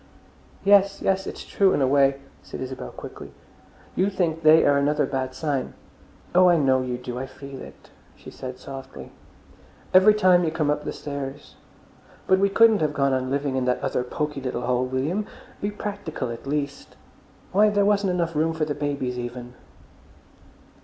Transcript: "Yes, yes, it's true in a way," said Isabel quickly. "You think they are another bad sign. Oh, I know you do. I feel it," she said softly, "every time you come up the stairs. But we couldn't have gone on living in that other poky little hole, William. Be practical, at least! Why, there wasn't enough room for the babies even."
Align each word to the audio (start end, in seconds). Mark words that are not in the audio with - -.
"Yes, 0.63 0.99
yes, 1.03 1.27
it's 1.27 1.43
true 1.45 1.73
in 1.73 1.79
a 1.79 1.85
way," 1.85 2.19
said 2.41 2.59
Isabel 2.59 2.89
quickly. 2.89 3.31
"You 3.95 4.09
think 4.09 4.41
they 4.41 4.65
are 4.65 4.75
another 4.79 5.05
bad 5.05 5.35
sign. 5.35 5.75
Oh, 6.33 6.49
I 6.49 6.57
know 6.57 6.81
you 6.81 6.97
do. 6.97 7.19
I 7.19 7.27
feel 7.27 7.61
it," 7.61 7.91
she 8.15 8.31
said 8.31 8.57
softly, 8.57 9.11
"every 9.93 10.15
time 10.15 10.43
you 10.43 10.49
come 10.49 10.71
up 10.71 10.85
the 10.85 10.91
stairs. 10.91 11.55
But 12.25 12.39
we 12.39 12.49
couldn't 12.49 12.81
have 12.81 12.95
gone 12.95 13.13
on 13.13 13.29
living 13.29 13.55
in 13.55 13.65
that 13.65 13.83
other 13.83 14.03
poky 14.03 14.41
little 14.41 14.63
hole, 14.63 14.85
William. 14.87 15.27
Be 15.61 15.69
practical, 15.69 16.31
at 16.31 16.47
least! 16.47 16.95
Why, 17.51 17.69
there 17.69 17.85
wasn't 17.85 18.09
enough 18.13 18.35
room 18.35 18.53
for 18.53 18.65
the 18.65 18.73
babies 18.73 19.19
even." 19.19 19.53